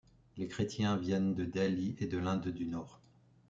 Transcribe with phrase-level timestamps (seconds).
[0.35, 2.99] Les chrétiens viennent de Delhi et de l’Inde du Nord.